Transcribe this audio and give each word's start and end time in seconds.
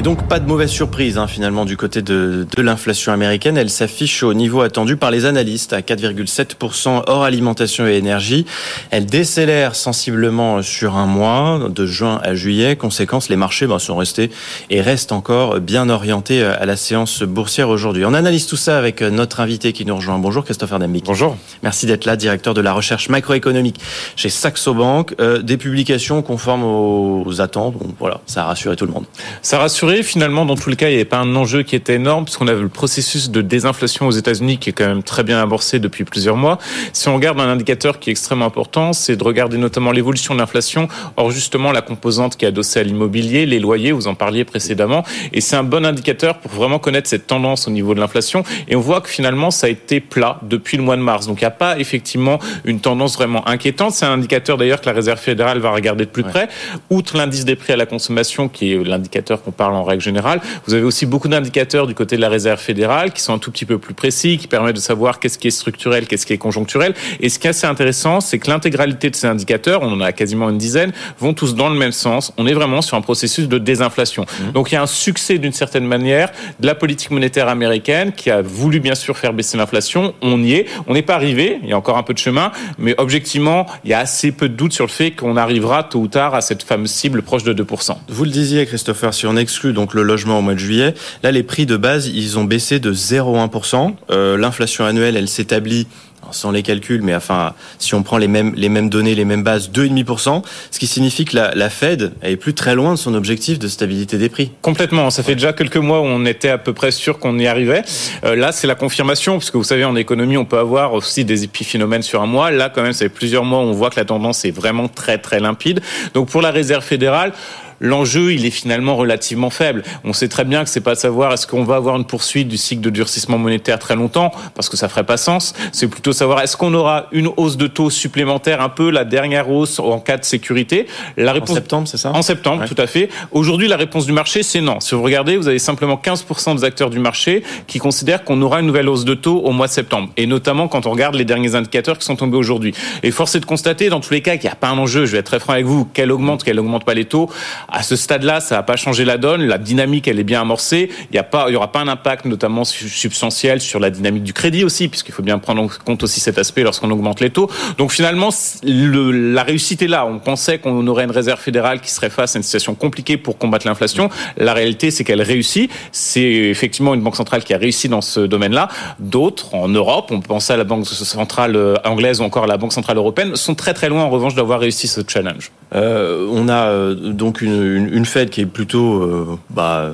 Et 0.00 0.02
donc 0.02 0.28
pas 0.28 0.40
de 0.40 0.46
mauvaise 0.46 0.70
surprise 0.70 1.18
hein, 1.18 1.26
finalement 1.26 1.66
du 1.66 1.76
côté 1.76 2.00
de, 2.00 2.46
de 2.56 2.62
l'inflation 2.62 3.12
américaine. 3.12 3.58
Elle 3.58 3.68
s'affiche 3.68 4.22
au 4.22 4.32
niveau 4.32 4.62
attendu 4.62 4.96
par 4.96 5.10
les 5.10 5.26
analystes 5.26 5.74
à 5.74 5.82
4,7% 5.82 7.02
hors 7.06 7.22
alimentation 7.22 7.86
et 7.86 7.96
énergie. 7.96 8.46
Elle 8.90 9.04
décélère 9.04 9.74
sensiblement 9.74 10.62
sur 10.62 10.96
un 10.96 11.04
mois, 11.04 11.68
de 11.68 11.84
juin 11.84 12.18
à 12.22 12.34
juillet. 12.34 12.76
Conséquence, 12.76 13.28
les 13.28 13.36
marchés 13.36 13.66
bah, 13.66 13.78
sont 13.78 13.94
restés 13.94 14.30
et 14.70 14.80
restent 14.80 15.12
encore 15.12 15.60
bien 15.60 15.90
orientés 15.90 16.42
à 16.42 16.64
la 16.64 16.76
séance 16.76 17.22
boursière 17.22 17.68
aujourd'hui. 17.68 18.06
On 18.06 18.14
analyse 18.14 18.46
tout 18.46 18.56
ça 18.56 18.78
avec 18.78 19.02
notre 19.02 19.40
invité 19.40 19.74
qui 19.74 19.84
nous 19.84 19.96
rejoint. 19.96 20.18
Bonjour 20.18 20.46
Christopher 20.46 20.78
Dembik. 20.78 21.04
Bonjour. 21.04 21.36
Merci 21.62 21.84
d'être 21.84 22.06
là, 22.06 22.16
directeur 22.16 22.54
de 22.54 22.62
la 22.62 22.72
recherche 22.72 23.10
macroéconomique 23.10 23.78
chez 24.16 24.30
Saxo 24.30 24.72
Bank. 24.72 25.14
Euh, 25.20 25.42
des 25.42 25.58
publications 25.58 26.22
conformes 26.22 26.64
aux 26.64 27.42
attentes. 27.42 27.76
Donc 27.76 27.96
voilà, 27.98 28.22
ça 28.24 28.44
a 28.44 28.46
rassuré 28.46 28.76
tout 28.76 28.86
le 28.86 28.92
monde. 28.92 29.04
Ça 29.42 29.58
rassure 29.58 29.89
Finalement, 30.02 30.46
dans 30.46 30.54
tous 30.54 30.70
les 30.70 30.76
cas, 30.76 30.86
il 30.86 30.90
n'y 30.90 30.96
avait 30.96 31.04
pas 31.04 31.18
un 31.18 31.34
enjeu 31.34 31.62
qui 31.62 31.74
était 31.74 31.94
énorme, 31.94 32.24
puisqu'on 32.24 32.46
avait 32.46 32.62
le 32.62 32.68
processus 32.68 33.30
de 33.30 33.42
désinflation 33.42 34.06
aux 34.06 34.12
États-Unis 34.12 34.58
qui 34.58 34.70
est 34.70 34.72
quand 34.72 34.86
même 34.86 35.02
très 35.02 35.24
bien 35.24 35.42
amorcé 35.42 35.80
depuis 35.80 36.04
plusieurs 36.04 36.36
mois. 36.36 36.58
Si 36.92 37.08
on 37.08 37.14
regarde 37.14 37.40
un 37.40 37.48
indicateur 37.48 37.98
qui 37.98 38.10
est 38.10 38.12
extrêmement 38.12 38.46
important, 38.46 38.92
c'est 38.92 39.16
de 39.16 39.24
regarder 39.24 39.58
notamment 39.58 39.90
l'évolution 39.90 40.34
de 40.34 40.38
l'inflation, 40.38 40.86
or 41.16 41.32
justement 41.32 41.72
la 41.72 41.82
composante 41.82 42.36
qui 42.36 42.44
est 42.44 42.48
adossée 42.48 42.80
à 42.80 42.82
l'immobilier, 42.84 43.46
les 43.46 43.58
loyers, 43.58 43.90
vous 43.90 44.06
en 44.06 44.14
parliez 44.14 44.44
précédemment, 44.44 45.04
et 45.32 45.40
c'est 45.40 45.56
un 45.56 45.64
bon 45.64 45.84
indicateur 45.84 46.38
pour 46.38 46.52
vraiment 46.52 46.78
connaître 46.78 47.08
cette 47.08 47.26
tendance 47.26 47.66
au 47.66 47.70
niveau 47.72 47.94
de 47.94 48.00
l'inflation. 48.00 48.44
Et 48.68 48.76
on 48.76 48.80
voit 48.80 49.00
que 49.00 49.08
finalement, 49.08 49.50
ça 49.50 49.66
a 49.66 49.70
été 49.70 50.00
plat 50.00 50.38
depuis 50.42 50.76
le 50.76 50.84
mois 50.84 50.96
de 50.96 51.02
mars. 51.02 51.26
Donc 51.26 51.40
il 51.40 51.44
n'y 51.44 51.48
a 51.48 51.52
pas 51.52 51.78
effectivement 51.78 52.38
une 52.64 52.80
tendance 52.80 53.16
vraiment 53.16 53.46
inquiétante. 53.48 53.92
C'est 53.92 54.06
un 54.06 54.12
indicateur 54.12 54.56
d'ailleurs 54.56 54.80
que 54.80 54.86
la 54.86 54.92
Réserve 54.92 55.18
fédérale 55.18 55.58
va 55.58 55.72
regarder 55.72 56.04
de 56.04 56.10
plus 56.10 56.22
près. 56.22 56.48
Outre 56.90 57.16
l'indice 57.16 57.44
des 57.44 57.56
prix 57.56 57.72
à 57.72 57.76
la 57.76 57.86
consommation, 57.86 58.48
qui 58.48 58.72
est 58.72 58.84
l'indicateur 58.84 59.42
qu'on 59.42 59.50
parle 59.50 59.69
en 59.74 59.84
règle 59.84 60.02
générale. 60.02 60.40
Vous 60.66 60.74
avez 60.74 60.82
aussi 60.82 61.06
beaucoup 61.06 61.28
d'indicateurs 61.28 61.86
du 61.86 61.94
côté 61.94 62.16
de 62.16 62.20
la 62.20 62.28
réserve 62.28 62.60
fédérale 62.60 63.12
qui 63.12 63.22
sont 63.22 63.34
un 63.34 63.38
tout 63.38 63.50
petit 63.50 63.64
peu 63.64 63.78
plus 63.78 63.94
précis, 63.94 64.38
qui 64.38 64.46
permettent 64.46 64.76
de 64.76 64.80
savoir 64.80 65.20
qu'est-ce 65.20 65.38
qui 65.38 65.48
est 65.48 65.52
structurel, 65.52 66.06
qu'est-ce 66.06 66.26
qui 66.26 66.32
est 66.32 66.38
conjoncturel. 66.38 66.94
Et 67.20 67.28
ce 67.28 67.38
qui 67.38 67.46
est 67.46 67.50
assez 67.50 67.66
intéressant, 67.66 68.20
c'est 68.20 68.38
que 68.38 68.50
l'intégralité 68.50 69.10
de 69.10 69.16
ces 69.16 69.26
indicateurs, 69.26 69.82
on 69.82 69.92
en 69.92 70.00
a 70.00 70.12
quasiment 70.12 70.50
une 70.50 70.58
dizaine, 70.58 70.92
vont 71.18 71.34
tous 71.34 71.54
dans 71.54 71.68
le 71.68 71.76
même 71.76 71.92
sens. 71.92 72.32
On 72.36 72.46
est 72.46 72.54
vraiment 72.54 72.82
sur 72.82 72.96
un 72.96 73.00
processus 73.00 73.48
de 73.48 73.58
désinflation. 73.58 74.24
Mmh. 74.24 74.52
Donc 74.52 74.72
il 74.72 74.74
y 74.74 74.78
a 74.78 74.82
un 74.82 74.86
succès 74.86 75.38
d'une 75.38 75.52
certaine 75.52 75.86
manière 75.86 76.30
de 76.58 76.66
la 76.66 76.74
politique 76.74 77.10
monétaire 77.10 77.48
américaine 77.48 78.12
qui 78.12 78.30
a 78.30 78.42
voulu 78.42 78.80
bien 78.80 78.94
sûr 78.94 79.16
faire 79.16 79.32
baisser 79.32 79.56
l'inflation. 79.56 80.14
On 80.22 80.42
y 80.42 80.54
est. 80.54 80.66
On 80.86 80.94
n'est 80.94 81.02
pas 81.02 81.14
arrivé. 81.14 81.58
Il 81.62 81.68
y 81.68 81.72
a 81.72 81.76
encore 81.76 81.98
un 81.98 82.02
peu 82.02 82.14
de 82.14 82.18
chemin, 82.18 82.52
mais 82.78 82.94
objectivement, 82.98 83.66
il 83.84 83.90
y 83.90 83.94
a 83.94 83.98
assez 83.98 84.32
peu 84.32 84.48
de 84.48 84.54
doute 84.54 84.72
sur 84.72 84.86
le 84.86 84.90
fait 84.90 85.10
qu'on 85.12 85.36
arrivera 85.36 85.84
tôt 85.84 86.00
ou 86.00 86.08
tard 86.08 86.34
à 86.34 86.40
cette 86.40 86.62
fameuse 86.62 86.90
cible 86.90 87.22
proche 87.22 87.42
de 87.42 87.52
2%. 87.52 87.96
Vous 88.08 88.24
le 88.24 88.30
disiez, 88.30 88.66
Christopher, 88.66 89.12
si 89.14 89.26
on 89.26 89.36
exclut 89.36 89.59
donc 89.68 89.94
le 89.94 90.02
logement 90.02 90.38
au 90.38 90.42
mois 90.42 90.54
de 90.54 90.58
juillet. 90.58 90.94
Là, 91.22 91.30
les 91.30 91.42
prix 91.42 91.66
de 91.66 91.76
base, 91.76 92.08
ils 92.08 92.38
ont 92.38 92.44
baissé 92.44 92.80
de 92.80 92.92
0,1%. 92.92 93.94
Euh, 94.10 94.36
L'inflation 94.36 94.84
annuelle, 94.84 95.16
elle 95.16 95.28
s'établit 95.28 95.86
sans 96.32 96.50
les 96.50 96.62
calculs, 96.62 97.02
mais 97.02 97.14
enfin, 97.14 97.54
si 97.78 97.94
on 97.94 98.02
prend 98.02 98.18
les 98.18 98.28
mêmes, 98.28 98.88
données, 98.88 99.14
les 99.14 99.24
mêmes 99.24 99.42
bases, 99.42 99.70
2,5%, 99.70 100.42
ce 100.70 100.78
qui 100.78 100.86
signifie 100.86 101.24
que 101.24 101.36
la, 101.36 101.52
la 101.54 101.70
Fed 101.70 102.12
est 102.22 102.36
plus 102.36 102.54
très 102.54 102.74
loin 102.74 102.92
de 102.92 102.98
son 102.98 103.14
objectif 103.14 103.58
de 103.58 103.68
stabilité 103.68 104.18
des 104.18 104.28
prix. 104.28 104.50
Complètement. 104.62 105.10
Ça 105.10 105.22
fait 105.22 105.34
déjà 105.34 105.52
quelques 105.52 105.76
mois 105.76 106.00
où 106.00 106.04
on 106.04 106.24
était 106.26 106.50
à 106.50 106.58
peu 106.58 106.72
près 106.72 106.90
sûr 106.90 107.18
qu'on 107.18 107.38
y 107.38 107.46
arrivait. 107.46 107.82
Euh, 108.24 108.36
là, 108.36 108.52
c'est 108.52 108.66
la 108.66 108.74
confirmation, 108.74 109.38
parce 109.38 109.50
que 109.50 109.56
vous 109.58 109.64
savez, 109.64 109.84
en 109.84 109.96
économie, 109.96 110.36
on 110.36 110.44
peut 110.44 110.58
avoir 110.58 110.94
aussi 110.94 111.24
des 111.24 111.44
épiphénomènes 111.44 112.02
sur 112.02 112.22
un 112.22 112.26
mois. 112.26 112.50
Là, 112.50 112.68
quand 112.68 112.82
même, 112.82 112.92
ça 112.92 113.06
fait 113.06 113.08
plusieurs 113.08 113.44
mois 113.44 113.60
où 113.60 113.62
on 113.62 113.72
voit 113.72 113.90
que 113.90 113.98
la 113.98 114.04
tendance 114.04 114.44
est 114.44 114.50
vraiment 114.50 114.88
très, 114.88 115.18
très 115.18 115.40
limpide. 115.40 115.80
Donc, 116.14 116.28
pour 116.28 116.42
la 116.42 116.50
réserve 116.50 116.84
fédérale, 116.84 117.32
l'enjeu, 117.80 118.32
il 118.32 118.46
est 118.46 118.50
finalement 118.50 118.96
relativement 118.96 119.50
faible. 119.50 119.82
On 120.04 120.12
sait 120.12 120.28
très 120.28 120.44
bien 120.44 120.62
que 120.62 120.70
c'est 120.70 120.80
pas 120.80 120.94
de 120.94 121.00
savoir 121.00 121.32
est-ce 121.32 121.46
qu'on 121.46 121.64
va 121.64 121.76
avoir 121.76 121.96
une 121.96 122.04
poursuite 122.04 122.48
du 122.48 122.56
cycle 122.56 122.82
de 122.82 122.90
durcissement 122.90 123.38
monétaire 123.38 123.78
très 123.78 123.96
longtemps, 123.96 124.30
parce 124.54 124.68
que 124.68 124.76
ça 124.76 124.88
ferait 124.88 125.04
pas 125.04 125.16
sens. 125.16 125.54
C'est 125.72 125.88
plutôt 125.88 126.12
savoir 126.12 126.40
est-ce 126.42 126.56
qu'on 126.56 126.74
aura 126.74 127.06
une 127.12 127.30
hausse 127.36 127.56
de 127.56 127.66
taux 127.66 127.90
supplémentaire, 127.90 128.60
un 128.60 128.68
peu 128.68 128.90
la 128.90 129.04
dernière 129.04 129.50
hausse 129.50 129.78
en 129.78 129.98
cas 129.98 130.18
de 130.18 130.24
sécurité. 130.24 130.86
La 131.16 131.32
réponse 131.32 131.50
en 131.50 131.54
septembre, 131.54 131.88
c'est 131.88 131.96
ça? 131.96 132.12
En 132.12 132.22
septembre, 132.22 132.64
tout 132.66 132.80
à 132.80 132.86
fait. 132.86 133.08
Aujourd'hui, 133.32 133.68
la 133.68 133.76
réponse 133.76 134.06
du 134.06 134.12
marché, 134.12 134.42
c'est 134.42 134.60
non. 134.60 134.80
Si 134.80 134.94
vous 134.94 135.02
regardez, 135.02 135.36
vous 135.36 135.48
avez 135.48 135.58
simplement 135.58 136.00
15% 136.02 136.56
des 136.56 136.64
acteurs 136.64 136.90
du 136.90 136.98
marché 136.98 137.42
qui 137.66 137.78
considèrent 137.78 138.24
qu'on 138.24 138.40
aura 138.42 138.60
une 138.60 138.66
nouvelle 138.66 138.88
hausse 138.88 139.04
de 139.04 139.14
taux 139.14 139.38
au 139.38 139.52
mois 139.52 139.66
de 139.66 139.72
septembre, 139.72 140.10
et 140.16 140.26
notamment 140.26 140.68
quand 140.68 140.86
on 140.86 140.90
regarde 140.90 141.14
les 141.14 141.24
derniers 141.24 141.54
indicateurs 141.54 141.98
qui 141.98 142.04
sont 142.04 142.16
tombés 142.16 142.36
aujourd'hui. 142.36 142.74
Et 143.02 143.10
force 143.10 143.34
est 143.34 143.40
de 143.40 143.46
constater, 143.46 143.88
dans 143.88 144.00
tous 144.00 144.12
les 144.12 144.20
cas, 144.20 144.36
qu'il 144.36 144.48
n'y 144.48 144.52
a 144.52 144.56
pas 144.56 144.68
un 144.68 144.78
enjeu. 144.78 145.06
Je 145.06 145.12
vais 145.12 145.18
être 145.18 145.26
très 145.26 145.40
franc 145.40 145.54
avec 145.54 145.66
vous. 145.66 145.86
Qu'elle 145.86 146.12
augmente, 146.12 146.44
qu'elle 146.44 146.58
augmente 146.60 146.84
pas 146.84 146.94
les 146.94 147.04
taux 147.04 147.30
à 147.72 147.82
ce 147.82 147.96
stade-là, 147.96 148.40
ça 148.40 148.56
va 148.56 148.62
pas 148.62 148.76
changer 148.76 149.04
la 149.04 149.18
donne. 149.18 149.42
La 149.42 149.58
dynamique, 149.58 150.08
elle 150.08 150.18
est 150.18 150.24
bien 150.24 150.40
amorcée. 150.40 150.90
Il 151.10 151.16
y 151.16 151.18
a 151.18 151.22
pas, 151.22 151.46
il 151.48 151.52
y 151.52 151.56
aura 151.56 151.72
pas 151.72 151.80
un 151.80 151.88
impact 151.88 152.24
notamment 152.24 152.64
substantiel 152.64 153.60
sur 153.60 153.80
la 153.80 153.90
dynamique 153.90 154.24
du 154.24 154.32
crédit 154.32 154.64
aussi, 154.64 154.88
puisqu'il 154.88 155.12
faut 155.12 155.22
bien 155.22 155.38
prendre 155.38 155.62
en 155.62 155.68
compte 155.84 156.02
aussi 156.02 156.20
cet 156.20 156.38
aspect 156.38 156.62
lorsqu'on 156.62 156.90
augmente 156.90 157.20
les 157.20 157.30
taux. 157.30 157.50
Donc 157.78 157.92
finalement, 157.92 158.30
le, 158.62 159.10
la 159.10 159.42
réussite 159.42 159.82
est 159.82 159.88
là. 159.88 160.06
On 160.06 160.18
pensait 160.18 160.58
qu'on 160.58 160.86
aurait 160.86 161.04
une 161.04 161.10
réserve 161.10 161.40
fédérale 161.40 161.80
qui 161.80 161.90
serait 161.90 162.10
face 162.10 162.36
à 162.36 162.38
une 162.38 162.42
situation 162.42 162.74
compliquée 162.74 163.16
pour 163.16 163.38
combattre 163.38 163.66
l'inflation. 163.66 164.10
La 164.36 164.54
réalité, 164.54 164.90
c'est 164.90 165.04
qu'elle 165.04 165.22
réussit. 165.22 165.70
C'est 165.92 166.22
effectivement 166.22 166.94
une 166.94 167.02
banque 167.02 167.16
centrale 167.16 167.44
qui 167.44 167.54
a 167.54 167.58
réussi 167.58 167.88
dans 167.88 168.00
ce 168.00 168.20
domaine-là. 168.20 168.68
D'autres, 168.98 169.54
en 169.54 169.68
Europe, 169.68 170.10
on 170.10 170.20
peut 170.20 170.28
penser 170.28 170.52
à 170.52 170.56
la 170.56 170.64
banque 170.64 170.86
centrale 170.86 171.56
euh, 171.56 171.74
anglaise 171.84 172.20
ou 172.20 172.24
encore 172.24 172.44
à 172.44 172.46
la 172.46 172.56
banque 172.56 172.72
centrale 172.72 172.96
européenne, 172.96 173.36
sont 173.36 173.54
très 173.54 173.74
très 173.74 173.88
loin 173.88 174.04
en 174.04 174.10
revanche 174.10 174.34
d'avoir 174.34 174.60
réussi 174.60 174.88
ce 174.88 175.00
challenge. 175.06 175.50
Euh, 175.74 176.26
on 176.30 176.48
a 176.48 176.66
euh, 176.68 176.94
donc 176.94 177.42
une, 177.42 177.59
une, 177.62 177.92
une, 177.92 178.04
Fed 178.04 178.30
qui 178.30 178.40
est 178.40 178.46
plutôt 178.46 179.02
euh, 179.02 179.38
bah, 179.50 179.92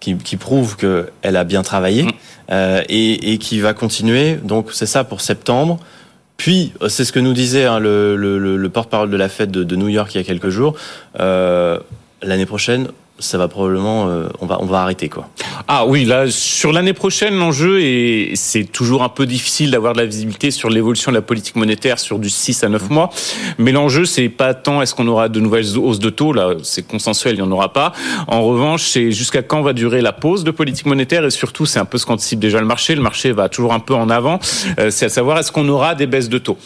qui, 0.00 0.16
qui, 0.16 0.36
prouve 0.36 0.76
qu'elle 0.76 1.36
a 1.36 1.44
bien 1.44 1.62
travaillé 1.62 2.04
mm. 2.04 2.10
euh, 2.50 2.82
et, 2.88 3.32
et, 3.32 3.38
qui 3.38 3.60
va 3.60 3.74
continuer. 3.74 4.36
Donc 4.36 4.72
c'est 4.72 4.86
ça 4.86 5.04
pour 5.04 5.20
septembre. 5.20 5.78
Puis 6.36 6.72
euh, 6.82 6.88
c'est 6.88 7.04
ce 7.04 7.12
que 7.12 7.20
nous 7.20 7.34
disait 7.34 7.64
hein, 7.64 7.78
le, 7.78 8.16
le, 8.16 8.56
le 8.56 8.68
porte-parole 8.70 9.10
de 9.10 9.16
la 9.16 9.28
Fed 9.28 9.50
de, 9.50 9.64
de, 9.64 9.76
New 9.76 9.88
York 9.88 10.14
il 10.14 10.18
y 10.18 10.20
a 10.20 10.24
quelques 10.24 10.50
jours. 10.50 10.74
Euh, 11.20 11.78
L'année 12.20 12.46
prochaine, 12.46 12.88
ça 13.18 13.38
va 13.38 13.48
probablement, 13.48 14.08
euh, 14.08 14.28
on 14.40 14.46
va, 14.46 14.58
on 14.60 14.66
va 14.66 14.82
arrêter 14.82 15.08
quoi. 15.08 15.28
Ah 15.66 15.86
oui, 15.86 16.04
là 16.04 16.30
sur 16.30 16.72
l'année 16.72 16.92
prochaine, 16.92 17.36
l'enjeu 17.36 17.80
et 17.80 18.32
c'est 18.34 18.64
toujours 18.64 19.02
un 19.02 19.08
peu 19.08 19.26
difficile 19.26 19.70
d'avoir 19.70 19.92
de 19.92 19.98
la 19.98 20.06
visibilité 20.06 20.50
sur 20.50 20.70
l'évolution 20.70 21.10
de 21.12 21.16
la 21.16 21.22
politique 21.22 21.56
monétaire 21.56 21.98
sur 21.98 22.18
du 22.18 22.30
6 22.30 22.64
à 22.64 22.68
9 22.68 22.90
mois. 22.90 23.10
Mais 23.58 23.72
l'enjeu, 23.72 24.04
c'est 24.04 24.28
pas 24.28 24.54
tant 24.54 24.82
est-ce 24.82 24.94
qu'on 24.94 25.08
aura 25.08 25.28
de 25.28 25.40
nouvelles 25.40 25.76
hausses 25.76 25.98
de 25.98 26.10
taux, 26.10 26.32
là 26.32 26.54
c'est 26.62 26.86
consensuel, 26.86 27.34
il 27.34 27.42
n'y 27.42 27.46
en 27.46 27.50
aura 27.50 27.72
pas. 27.72 27.92
En 28.28 28.42
revanche, 28.42 28.82
c'est 28.82 29.10
jusqu'à 29.10 29.42
quand 29.42 29.62
va 29.62 29.72
durer 29.72 30.00
la 30.00 30.12
pause 30.12 30.44
de 30.44 30.50
politique 30.50 30.86
monétaire 30.86 31.24
et 31.24 31.30
surtout, 31.30 31.66
c'est 31.66 31.78
un 31.78 31.84
peu 31.84 31.98
ce 31.98 32.06
qu'anticipe 32.06 32.38
déjà 32.38 32.60
le 32.60 32.66
marché. 32.66 32.94
Le 32.94 33.02
marché 33.02 33.32
va 33.32 33.48
toujours 33.48 33.72
un 33.72 33.80
peu 33.80 33.94
en 33.94 34.10
avant. 34.10 34.38
Euh, 34.78 34.90
c'est 34.90 35.06
à 35.06 35.08
savoir 35.08 35.38
est-ce 35.38 35.52
qu'on 35.52 35.68
aura 35.68 35.94
des 35.94 36.06
baisses 36.06 36.28
de 36.28 36.38
taux? 36.38 36.58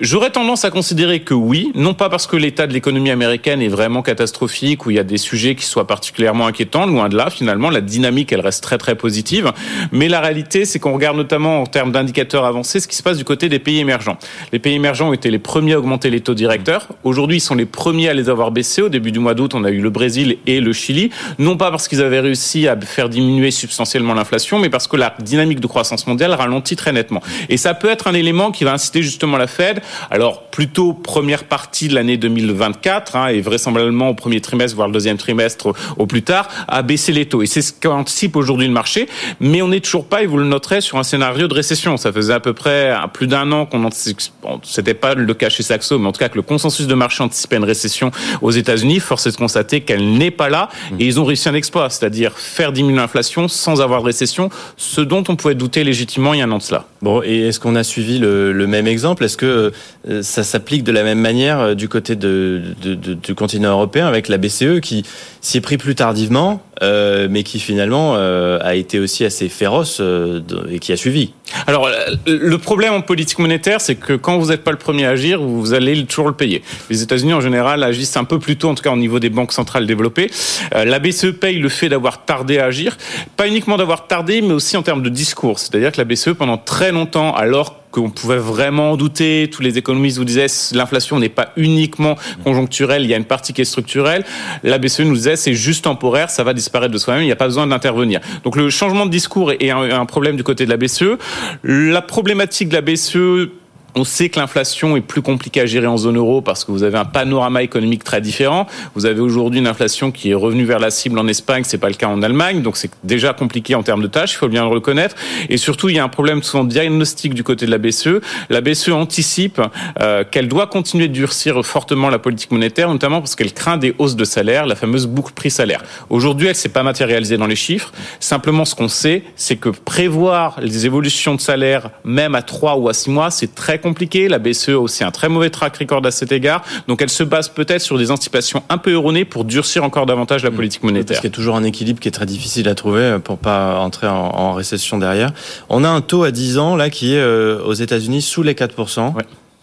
J'aurais 0.00 0.30
tendance 0.30 0.64
à 0.64 0.70
considérer 0.70 1.20
que 1.20 1.34
oui, 1.34 1.70
non 1.74 1.94
pas 1.94 2.08
parce 2.08 2.26
que 2.26 2.36
l'état 2.36 2.66
de 2.66 2.72
l'économie 2.72 3.10
américaine 3.10 3.62
est 3.62 3.68
vraiment 3.68 4.02
catastrophique 4.02 4.86
ou 4.86 4.90
il 4.90 4.96
y 4.96 4.98
a 4.98 5.04
des 5.04 5.18
sujets 5.18 5.54
qui 5.54 5.64
soient 5.64 5.86
particulièrement 5.92 6.46
inquiétant. 6.46 6.86
Loin 6.86 7.10
de 7.10 7.16
là, 7.18 7.28
finalement, 7.28 7.68
la 7.68 7.82
dynamique, 7.82 8.32
elle 8.32 8.40
reste 8.40 8.64
très 8.64 8.78
très 8.78 8.94
positive. 8.94 9.52
Mais 9.92 10.08
la 10.08 10.20
réalité, 10.20 10.64
c'est 10.64 10.78
qu'on 10.78 10.94
regarde 10.94 11.18
notamment 11.18 11.60
en 11.60 11.66
termes 11.66 11.92
d'indicateurs 11.92 12.46
avancés 12.46 12.80
ce 12.80 12.88
qui 12.88 12.96
se 12.96 13.02
passe 13.02 13.18
du 13.18 13.24
côté 13.24 13.50
des 13.50 13.58
pays 13.58 13.78
émergents. 13.78 14.16
Les 14.52 14.58
pays 14.58 14.74
émergents 14.74 15.10
ont 15.10 15.12
été 15.12 15.30
les 15.30 15.38
premiers 15.38 15.74
à 15.74 15.78
augmenter 15.78 16.08
les 16.08 16.22
taux 16.22 16.32
directeurs. 16.32 16.88
Aujourd'hui, 17.04 17.36
ils 17.36 17.40
sont 17.40 17.54
les 17.54 17.66
premiers 17.66 18.08
à 18.08 18.14
les 18.14 18.30
avoir 18.30 18.52
baissés. 18.52 18.80
Au 18.80 18.88
début 18.88 19.12
du 19.12 19.18
mois 19.18 19.34
d'août, 19.34 19.52
on 19.54 19.64
a 19.64 19.70
eu 19.70 19.82
le 19.82 19.90
Brésil 19.90 20.38
et 20.46 20.60
le 20.60 20.72
Chili. 20.72 21.10
Non 21.38 21.58
pas 21.58 21.70
parce 21.70 21.88
qu'ils 21.88 22.00
avaient 22.00 22.20
réussi 22.20 22.68
à 22.68 22.80
faire 22.80 23.10
diminuer 23.10 23.50
substantiellement 23.50 24.14
l'inflation, 24.14 24.58
mais 24.58 24.70
parce 24.70 24.86
que 24.86 24.96
la 24.96 25.14
dynamique 25.20 25.60
de 25.60 25.66
croissance 25.66 26.06
mondiale 26.06 26.32
ralentit 26.32 26.76
très 26.76 26.92
nettement. 26.92 27.22
Et 27.50 27.58
ça 27.58 27.74
peut 27.74 27.90
être 27.90 28.06
un 28.06 28.14
élément 28.14 28.50
qui 28.50 28.64
va 28.64 28.72
inciter 28.72 29.02
justement 29.02 29.36
la 29.36 29.46
Fed, 29.46 29.82
alors 30.10 30.44
plutôt 30.44 30.94
première 30.94 31.44
partie 31.44 31.88
de 31.88 31.94
l'année 31.94 32.16
2024, 32.16 33.16
hein, 33.16 33.26
et 33.28 33.42
vraisemblablement 33.42 34.08
au 34.08 34.14
premier 34.14 34.40
trimestre, 34.40 34.76
voire 34.76 34.88
le 34.88 34.94
deuxième 34.94 35.18
trimestre 35.18 35.72
au 35.98 36.06
plus 36.06 36.22
tard, 36.22 36.48
à 36.68 36.82
baisser 36.82 37.12
les 37.12 37.26
taux. 37.26 37.42
Et 37.42 37.46
c'est 37.46 37.62
ce 37.62 37.72
qu'anticipe 37.72 38.36
aujourd'hui 38.36 38.66
le 38.66 38.72
marché. 38.72 39.08
Mais 39.40 39.62
on 39.62 39.68
n'est 39.68 39.80
toujours 39.80 40.06
pas, 40.06 40.22
et 40.22 40.26
vous 40.26 40.38
le 40.38 40.44
noterez, 40.44 40.80
sur 40.80 40.98
un 40.98 41.02
scénario 41.02 41.48
de 41.48 41.54
récession. 41.54 41.96
Ça 41.96 42.12
faisait 42.12 42.34
à 42.34 42.40
peu 42.40 42.52
près 42.52 42.94
plus 43.12 43.26
d'un 43.26 43.50
an 43.52 43.66
qu'on 43.66 43.84
anticipait, 43.84 44.24
bon, 44.42 44.60
c'était 44.62 44.94
pas 44.94 45.14
le 45.14 45.34
cas 45.34 45.48
chez 45.48 45.62
Saxo, 45.62 45.98
mais 45.98 46.08
en 46.08 46.12
tout 46.12 46.18
cas 46.18 46.28
que 46.28 46.36
le 46.36 46.42
consensus 46.42 46.86
de 46.86 46.94
marché 46.94 47.22
anticipait 47.22 47.56
une 47.56 47.64
récession 47.64 48.10
aux 48.40 48.50
États-Unis. 48.50 49.00
Force 49.00 49.26
est 49.26 49.32
de 49.32 49.36
constater 49.36 49.80
qu'elle 49.80 50.12
n'est 50.12 50.30
pas 50.30 50.48
là. 50.48 50.68
Et 50.98 51.06
ils 51.06 51.20
ont 51.20 51.24
réussi 51.24 51.48
un 51.48 51.54
exploit, 51.54 51.90
c'est-à-dire 51.90 52.32
faire 52.38 52.72
diminuer 52.72 52.96
l'inflation 52.96 53.48
sans 53.48 53.80
avoir 53.80 54.00
de 54.00 54.06
récession, 54.06 54.50
ce 54.76 55.00
dont 55.00 55.24
on 55.28 55.36
pouvait 55.36 55.54
douter 55.54 55.84
légitimement 55.84 56.34
il 56.34 56.38
y 56.38 56.42
a 56.42 56.44
un 56.44 56.50
an 56.50 56.58
de 56.58 56.62
cela. 56.62 56.86
Bon, 57.00 57.22
et 57.22 57.48
est-ce 57.48 57.58
qu'on 57.58 57.74
a 57.74 57.82
suivi 57.84 58.18
le, 58.18 58.52
le 58.52 58.66
même 58.66 58.86
exemple? 58.86 59.24
Est-ce 59.24 59.36
que 59.36 59.72
euh, 60.08 60.22
ça 60.22 60.44
s'applique 60.44 60.84
de 60.84 60.92
la 60.92 61.02
même 61.02 61.18
manière 61.18 61.60
euh, 61.60 61.74
du 61.74 61.88
côté 61.88 62.16
de, 62.16 62.62
de, 62.82 62.94
de, 62.94 63.14
du 63.14 63.34
continent 63.34 63.70
européen 63.70 64.06
avec 64.06 64.28
la 64.28 64.38
BCE 64.38 64.80
qui 64.80 65.04
s'y 65.40 65.58
est 65.58 65.60
pris 65.60 65.71
plus 65.78 65.94
tardivement, 65.94 66.62
euh, 66.82 67.28
mais 67.30 67.42
qui 67.42 67.60
finalement 67.60 68.14
euh, 68.16 68.58
a 68.62 68.74
été 68.74 68.98
aussi 68.98 69.24
assez 69.24 69.48
féroce 69.48 69.98
euh, 70.00 70.40
et 70.70 70.78
qui 70.78 70.92
a 70.92 70.96
suivi. 70.96 71.32
Alors, 71.66 71.88
le 72.26 72.58
problème 72.58 72.94
en 72.94 73.00
politique 73.02 73.38
monétaire, 73.38 73.80
c'est 73.80 73.94
que 73.94 74.14
quand 74.14 74.38
vous 74.38 74.48
n'êtes 74.48 74.64
pas 74.64 74.70
le 74.70 74.78
premier 74.78 75.04
à 75.04 75.10
agir, 75.10 75.40
vous 75.42 75.74
allez 75.74 76.04
toujours 76.06 76.28
le 76.28 76.34
payer. 76.34 76.62
Les 76.90 77.02
États-Unis, 77.02 77.34
en 77.34 77.40
général, 77.40 77.82
agissent 77.82 78.16
un 78.16 78.24
peu 78.24 78.38
plus 78.38 78.56
tôt, 78.56 78.68
en 78.68 78.74
tout 78.74 78.82
cas 78.82 78.90
au 78.90 78.96
niveau 78.96 79.18
des 79.18 79.30
banques 79.30 79.52
centrales 79.52 79.86
développées. 79.86 80.30
la 80.72 80.98
BCE 80.98 81.32
paye 81.38 81.58
le 81.58 81.68
fait 81.68 81.88
d'avoir 81.88 82.24
tardé 82.24 82.58
à 82.58 82.66
agir, 82.66 82.96
pas 83.36 83.46
uniquement 83.46 83.76
d'avoir 83.76 84.06
tardé, 84.06 84.40
mais 84.40 84.52
aussi 84.52 84.76
en 84.76 84.82
termes 84.82 85.02
de 85.02 85.10
discours. 85.10 85.58
C'est-à-dire 85.58 85.92
que 85.92 85.98
la 85.98 86.04
BCE, 86.04 86.30
pendant 86.30 86.56
très 86.56 86.90
longtemps, 86.90 87.34
alors 87.34 87.81
qu'on 87.92 88.10
pouvait 88.10 88.38
vraiment 88.38 88.92
en 88.92 88.96
douter. 88.96 89.48
Tous 89.52 89.62
les 89.62 89.78
économistes 89.78 90.18
vous 90.18 90.24
disaient 90.24 90.46
l'inflation 90.72 91.20
n'est 91.20 91.28
pas 91.28 91.52
uniquement 91.56 92.16
conjoncturelle, 92.42 93.02
il 93.02 93.10
y 93.10 93.14
a 93.14 93.16
une 93.16 93.24
partie 93.24 93.52
qui 93.52 93.60
est 93.60 93.66
structurelle. 93.66 94.24
La 94.64 94.78
BCE 94.78 95.00
nous 95.00 95.14
disait 95.14 95.36
c'est 95.36 95.54
juste 95.54 95.84
temporaire, 95.84 96.30
ça 96.30 96.42
va 96.42 96.54
disparaître 96.54 96.92
de 96.92 96.98
soi-même, 96.98 97.22
il 97.22 97.26
n'y 97.26 97.32
a 97.32 97.36
pas 97.36 97.46
besoin 97.46 97.66
d'intervenir. 97.66 98.20
Donc 98.42 98.56
le 98.56 98.68
changement 98.70 99.06
de 99.06 99.10
discours 99.10 99.52
est 99.52 99.70
un, 99.70 100.06
problème 100.06 100.36
du 100.36 100.42
côté 100.42 100.64
de 100.64 100.70
la 100.70 100.76
BCE. 100.76 101.18
La 101.62 102.02
problématique 102.02 102.68
de 102.70 102.74
la 102.74 102.80
BCE 102.80 103.50
on 103.94 104.04
sait 104.04 104.28
que 104.28 104.40
l'inflation 104.40 104.96
est 104.96 105.02
plus 105.02 105.22
compliquée 105.22 105.60
à 105.60 105.66
gérer 105.66 105.86
en 105.86 105.96
zone 105.96 106.16
euro 106.16 106.40
parce 106.40 106.64
que 106.64 106.72
vous 106.72 106.82
avez 106.82 106.96
un 106.98 107.04
panorama 107.04 107.62
économique 107.62 108.04
très 108.04 108.20
différent. 108.20 108.66
Vous 108.94 109.06
avez 109.06 109.20
aujourd'hui 109.20 109.60
une 109.60 109.66
inflation 109.66 110.10
qui 110.10 110.30
est 110.30 110.34
revenue 110.34 110.64
vers 110.64 110.78
la 110.78 110.90
cible 110.90 111.18
en 111.18 111.28
Espagne, 111.28 111.62
c'est 111.66 111.78
pas 111.78 111.88
le 111.88 111.94
cas 111.94 112.08
en 112.08 112.22
Allemagne, 112.22 112.62
donc 112.62 112.76
c'est 112.76 112.90
déjà 113.04 113.34
compliqué 113.34 113.74
en 113.74 113.82
termes 113.82 114.02
de 114.02 114.06
tâches, 114.06 114.32
il 114.32 114.36
faut 114.36 114.48
bien 114.48 114.62
le 114.62 114.68
reconnaître. 114.68 115.16
Et 115.48 115.56
surtout, 115.56 115.88
il 115.88 115.96
y 115.96 115.98
a 115.98 116.04
un 116.04 116.08
problème 116.08 116.42
souvent 116.42 116.64
diagnostic 116.64 117.34
du 117.34 117.44
côté 117.44 117.66
de 117.66 117.70
la 117.70 117.78
BCE. 117.78 118.20
La 118.48 118.60
BCE 118.60 118.90
anticipe 118.90 119.60
euh, 120.00 120.24
qu'elle 120.24 120.48
doit 120.48 120.66
continuer 120.66 121.08
de 121.08 121.12
durcir 121.12 121.64
fortement 121.64 122.08
la 122.08 122.18
politique 122.18 122.50
monétaire, 122.50 122.88
notamment 122.88 123.20
parce 123.20 123.36
qu'elle 123.36 123.52
craint 123.52 123.76
des 123.76 123.94
hausses 123.98 124.16
de 124.16 124.24
salaire, 124.24 124.66
la 124.66 124.76
fameuse 124.76 125.06
boucle 125.06 125.32
prix-salaire. 125.34 125.82
Aujourd'hui, 126.08 126.48
elle 126.48 126.54
s'est 126.54 126.70
pas 126.70 126.82
matérialisée 126.82 127.36
dans 127.36 127.46
les 127.46 127.56
chiffres. 127.56 127.92
Simplement, 128.20 128.64
ce 128.64 128.74
qu'on 128.74 128.88
sait, 128.88 129.22
c'est 129.36 129.56
que 129.56 129.68
prévoir 129.68 130.58
les 130.60 130.86
évolutions 130.86 131.34
de 131.34 131.40
salaire, 131.40 131.90
même 132.04 132.34
à 132.34 132.42
3 132.42 132.76
ou 132.76 132.88
à 132.88 132.94
6 132.94 133.10
mois, 133.10 133.30
c'est 133.30 133.54
très 133.54 133.78
compliqué. 133.82 134.28
La 134.28 134.38
BCE 134.38 134.70
a 134.70 134.78
aussi 134.78 135.04
un 135.04 135.10
très 135.10 135.28
mauvais 135.28 135.50
track 135.50 135.76
record 135.76 136.04
à 136.06 136.10
cet 136.10 136.32
égard. 136.32 136.62
Donc 136.88 137.02
elle 137.02 137.10
se 137.10 137.22
base 137.22 137.50
peut-être 137.50 137.82
sur 137.82 137.98
des 137.98 138.10
anticipations 138.10 138.62
un 138.70 138.78
peu 138.78 138.92
erronées 138.92 139.26
pour 139.26 139.44
durcir 139.44 139.84
encore 139.84 140.06
davantage 140.06 140.42
la 140.42 140.50
mm. 140.50 140.54
politique 140.54 140.82
monétaire. 140.82 141.06
Parce 141.08 141.20
qu'il 141.20 141.30
y 141.30 141.32
a 141.32 141.34
toujours 141.34 141.56
un 141.56 141.64
équilibre 141.64 142.00
qui 142.00 142.08
est 142.08 142.12
très 142.12 142.26
difficile 142.26 142.68
à 142.68 142.74
trouver 142.74 143.18
pour 143.22 143.36
pas 143.36 143.78
entrer 143.78 144.06
en, 144.08 144.54
récession 144.54 144.98
derrière. 144.98 145.32
On 145.68 145.84
a 145.84 145.88
un 145.88 146.00
taux 146.00 146.24
à 146.24 146.30
10 146.30 146.58
ans 146.58 146.76
là 146.76 146.90
qui 146.90 147.14
est 147.14 147.18
euh, 147.18 147.62
aux 147.64 147.74
États-Unis 147.74 148.22
sous 148.22 148.42
les 148.42 148.54
4%. 148.54 149.12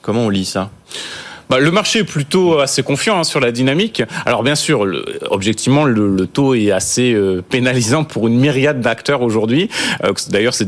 Comment 0.01 0.21
on 0.21 0.29
lit 0.29 0.45
ça? 0.45 0.69
Bah, 1.49 1.59
le 1.59 1.71
marché 1.71 1.99
est 1.99 2.03
plutôt 2.03 2.59
assez 2.59 2.83
confiant 2.83 3.19
hein, 3.19 3.23
sur 3.23 3.39
la 3.39 3.51
dynamique. 3.51 4.03
Alors 4.27 4.43
bien 4.43 4.53
sûr, 4.53 4.85
le, 4.85 5.03
objectivement, 5.31 5.83
le, 5.83 6.15
le, 6.15 6.27
taux 6.27 6.53
est 6.53 6.69
assez 6.69 7.11
euh, 7.13 7.41
pénalisant 7.41 8.03
pour 8.03 8.27
une 8.27 8.39
myriade 8.39 8.81
d'acteurs 8.81 9.23
aujourd'hui. 9.23 9.67
Euh, 10.03 10.13
D'ailleurs, 10.29 10.53
c'est 10.53 10.67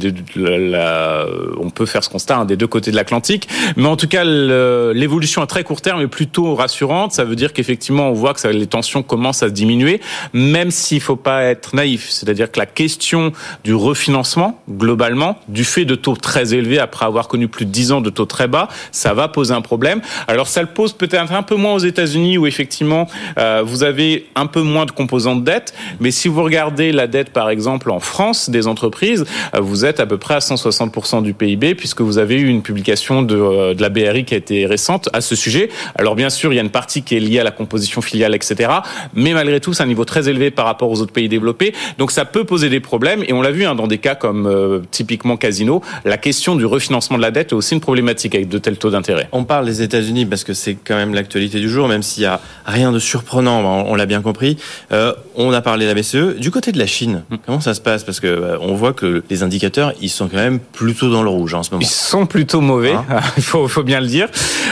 on 1.60 1.70
peut 1.70 1.86
faire 1.86 2.04
ce 2.04 2.10
constat 2.10 2.38
hein, 2.38 2.46
des 2.46 2.58
deux 2.58 2.66
côtés 2.66 2.90
de 2.90 2.96
l'Atlantique. 2.96 3.48
Mais 3.76 3.86
en 3.86 3.96
tout 3.96 4.08
cas, 4.08 4.24
l'évolution 4.24 5.44
à 5.44 5.48
très 5.48 5.64
court 5.64 5.82
terme 5.82 6.02
est 6.02 6.08
plutôt 6.08 6.56
rassurante. 6.56 7.12
Ça 7.12 7.26
veut 7.26 7.36
dire 7.36 7.54
qu'effectivement, 7.54 8.10
on 8.10 8.14
voit 8.14 8.34
que 8.34 8.40
ça, 8.40 8.52
les 8.52 8.66
tensions 8.66 9.04
commencent 9.04 9.44
à 9.44 9.50
se 9.50 9.54
diminuer, 9.54 10.02
même 10.34 10.72
s'il 10.72 11.02
faut 11.02 11.16
pas 11.16 11.44
être 11.44 11.76
naïf. 11.76 12.10
C'est-à-dire 12.10 12.52
que 12.52 12.60
la 12.60 12.66
question 12.66 13.34
du 13.64 13.76
refinancement, 13.76 14.60
globalement, 14.68 15.38
du 15.48 15.64
fait 15.64 15.86
de 15.86 15.94
taux 15.94 16.16
très 16.16 16.56
élevés 16.56 16.80
après 16.80 17.06
avoir 17.06 17.28
connu 17.28 17.48
plus 17.48 17.66
de 17.66 17.72
10 17.72 17.92
ans 17.92 18.02
de 18.02 18.10
taux 18.10 18.26
très 18.26 18.48
bas, 18.48 18.68
ça 18.92 19.14
va 19.14 19.28
poser 19.28 19.54
un 19.54 19.62
problème. 19.62 20.02
Alors 20.28 20.48
ça 20.48 20.64
pose 20.72 20.94
peut-être 20.94 21.32
un 21.32 21.44
peu 21.44 21.56
moins 21.56 21.74
aux 21.74 21.80
États-Unis 21.80 22.38
où 22.38 22.48
effectivement 22.48 23.08
euh, 23.38 23.62
vous 23.66 23.84
avez 23.84 24.28
un 24.36 24.48
peu 24.48 24.62
moins 24.62 24.86
de 24.86 24.92
composantes 24.92 25.42
de 25.42 25.46
dette. 25.46 25.74
Mais 26.00 26.12
si 26.12 26.28
vous 26.28 26.44
regardez 26.44 26.92
la 26.92 27.08
dette 27.08 27.32
par 27.32 27.50
exemple 27.50 27.92
en 27.92 28.00
France 28.00 28.50
des 28.50 28.68
entreprises, 28.68 29.26
euh, 29.56 29.60
vous 29.60 29.86
êtes 29.86 30.00
à 30.00 30.06
peu 30.06 30.18
près 30.18 30.36
à 30.36 30.40
160% 30.40 31.22
du 31.24 31.34
PIB 31.34 31.76
puisque 31.76 32.02
vous 32.02 32.18
avez 32.18 32.36
eu 32.36 32.48
une 32.48 32.62
publication 32.62 33.22
de, 33.22 33.36
euh, 33.36 33.74
de 33.74 33.82
la 33.82 33.90
BRI 33.90 34.26
qui 34.26 34.34
a 34.34 34.38
été 34.38 34.66
récente 34.66 35.10
à 35.14 35.22
ce 35.22 35.36
sujet. 35.36 35.70
Alors 35.96 36.16
bien 36.16 36.30
sûr, 36.30 36.54
il 36.54 36.56
y 36.56 36.60
a 36.60 36.64
une 36.64 36.70
partie 36.70 37.04
qui 37.04 37.16
est 37.16 37.20
liée 37.20 37.40
à 37.40 37.44
la 37.44 37.52
composition 37.52 38.02
filiale, 38.02 38.36
etc. 38.36 38.72
Mais 39.14 39.34
malgré 39.34 39.60
tout, 39.60 39.74
c'est 39.74 39.84
un 39.84 39.88
niveau 39.88 40.06
très 40.06 40.30
élevé 40.30 40.52
par 40.52 40.66
rapport 40.66 40.90
aux 40.90 41.02
autres 41.02 41.14
pays 41.14 41.30
développés. 41.30 41.74
Donc 41.98 42.12
ça 42.12 42.26
peut 42.26 42.44
poser 42.44 42.70
des 42.70 42.80
problèmes. 42.80 43.24
Et 43.28 43.34
on 43.34 43.42
l'a 43.42 43.52
vu 43.52 43.66
hein, 43.66 43.76
dans 43.76 43.88
des 43.88 43.98
cas 43.98 44.16
comme 44.16 44.82
typiquement 44.92 45.38
Casino, 45.38 45.82
la 46.06 46.18
question 46.18 46.56
du 46.56 46.66
refinancement 46.66 47.18
de 47.18 47.22
la 47.22 47.32
dette 47.32 47.52
est 47.52 47.56
aussi 47.56 47.76
une 47.76 47.82
problématique 47.82 48.36
avec 48.36 48.50
de 48.50 48.58
tels 48.58 48.78
taux 48.78 48.90
d'intérêt. 48.90 49.28
On 49.32 49.44
parle 49.44 49.66
des 49.66 49.82
États-Unis 49.82 50.26
parce 50.26 50.44
que 50.44 50.54
c'est 50.62 50.76
quand 50.76 50.96
même 50.96 51.14
l'actualité 51.14 51.60
du 51.60 51.70
jour, 51.70 51.88
même 51.88 52.04
s'il 52.04 52.24
y 52.24 52.28
a 52.28 52.40
rien 52.66 52.92
de 52.92 53.00
surprenant, 53.00 53.60
on, 53.88 53.96
l'a 53.96 54.06
bien 54.06 54.22
compris. 54.22 54.58
Euh, 54.92 55.14
on 55.36 55.52
a 55.54 55.62
parlé 55.62 55.86
de 55.86 55.92
la 55.92 56.00
BCE. 56.00 56.40
Du 56.40 56.52
côté 56.52 56.72
de 56.72 56.78
la 56.78 56.86
Chine, 56.86 57.24
mm. 57.30 57.36
comment 57.46 57.60
ça 57.60 57.74
se 57.74 57.82
passe? 57.82 58.04
Parce 58.04 58.20
que 58.20 58.28
euh, 58.28 58.58
on 58.62 58.76
voit 58.76 58.94
que 58.94 59.24
les 59.30 59.44
indicateurs, 59.44 59.94
ils 60.02 60.10
sont 60.10 60.28
quand 60.28 60.38
même 60.38 60.60
plutôt 60.60 61.10
dans 61.12 61.24
le 61.24 61.30
rouge 61.30 61.54
en 61.54 61.64
ce 61.64 61.72
moment. 61.72 61.82
Ils 61.82 61.88
sont 61.88 62.26
plutôt 62.26 62.62
mauvais, 62.62 62.94
hein 62.94 63.06
il 63.38 63.44
faut, 63.44 63.68
faut, 63.68 63.84
bien 63.84 64.00
le 64.00 64.08
dire. 64.08 64.30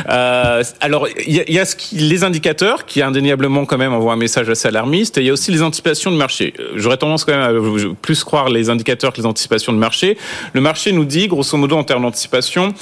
Euh, 0.09 0.63
alors, 0.80 1.07
il 1.25 1.36
y 1.36 1.39
a, 1.39 1.51
y 1.51 1.59
a 1.59 1.65
ce 1.65 1.75
qui, 1.75 1.95
les 1.95 2.24
indicateurs 2.24 2.85
qui 2.85 3.01
indéniablement 3.01 3.65
quand 3.65 3.77
même 3.77 3.94
envoient 3.94 4.13
un 4.13 4.18
message 4.18 4.50
assez 4.50 4.68
alarmiste, 4.68 5.18
et 5.18 5.21
il 5.21 5.27
y 5.27 5.30
a 5.30 5.33
aussi 5.33 5.51
les 5.51 5.63
anticipations 5.63 6.12
de 6.12 6.18
marché. 6.18 6.53
J'aurais 6.75 6.97
tendance 6.97 7.25
quand 7.25 7.35
même 7.35 7.42
à 7.42 7.95
plus 8.01 8.24
croire 8.24 8.50
les 8.50 8.69
indicateurs 8.69 9.12
que 9.12 9.18
les 9.18 9.25
anticipations 9.25 9.74
de 9.74 9.77
marché. 9.77 10.18
Le 10.53 10.62
marché 10.62 10.92
nous 10.92 11.06
dit, 11.06 11.27
grosso 11.27 11.57
modo, 11.57 11.77
en 11.77 11.83
termes 11.83 12.03
d'anticipation, 12.03 12.74